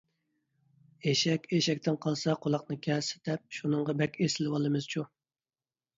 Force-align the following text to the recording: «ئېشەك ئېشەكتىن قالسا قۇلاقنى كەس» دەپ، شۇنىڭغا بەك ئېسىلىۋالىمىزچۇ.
«ئېشەك 1.09 1.43
ئېشەكتىن 1.57 1.99
قالسا 2.05 2.35
قۇلاقنى 2.45 2.79
كەس» 2.89 3.11
دەپ، 3.29 3.45
شۇنىڭغا 3.59 3.97
بەك 4.01 4.19
ئېسىلىۋالىمىزچۇ. 4.25 5.05